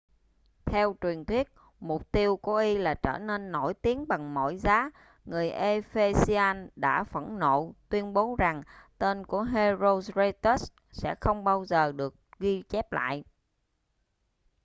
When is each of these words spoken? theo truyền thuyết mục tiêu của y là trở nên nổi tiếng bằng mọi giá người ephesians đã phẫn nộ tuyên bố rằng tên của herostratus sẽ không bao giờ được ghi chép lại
theo 0.65 0.95
truyền 1.01 1.25
thuyết 1.25 1.47
mục 1.79 2.11
tiêu 2.11 2.37
của 2.37 2.55
y 2.57 2.77
là 2.77 2.93
trở 2.93 3.17
nên 3.17 3.51
nổi 3.51 3.73
tiếng 3.73 4.07
bằng 4.07 4.33
mọi 4.33 4.57
giá 4.57 4.89
người 5.25 5.49
ephesians 5.49 6.69
đã 6.75 7.03
phẫn 7.03 7.39
nộ 7.39 7.71
tuyên 7.89 8.13
bố 8.13 8.35
rằng 8.39 8.63
tên 8.97 9.25
của 9.25 9.41
herostratus 9.41 10.71
sẽ 10.91 11.15
không 11.21 11.43
bao 11.43 11.65
giờ 11.65 11.91
được 11.91 12.15
ghi 12.39 12.63
chép 12.69 12.91
lại 12.91 13.23